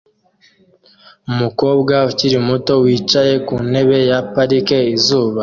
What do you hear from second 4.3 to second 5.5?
parike izuba